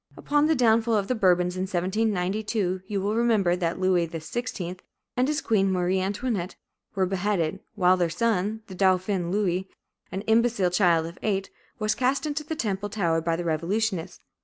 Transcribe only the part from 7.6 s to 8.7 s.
while their son,